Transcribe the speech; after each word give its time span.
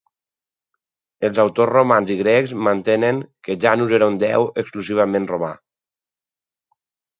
Els 1.27 1.41
autors 1.43 1.69
romans 1.71 2.13
i 2.13 2.15
grecs 2.21 2.55
mantenen 2.69 3.21
que 3.49 3.59
Janus 3.67 3.95
era 3.99 4.09
un 4.15 4.19
déu 4.25 4.49
exclusivament 4.65 5.31
romà. 5.37 5.55